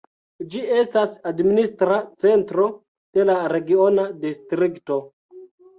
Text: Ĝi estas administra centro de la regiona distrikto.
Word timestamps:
Ĝi 0.53 0.61
estas 0.83 1.13
administra 1.33 1.99
centro 2.25 2.67
de 3.19 3.29
la 3.33 3.39
regiona 3.55 4.11
distrikto. 4.27 5.05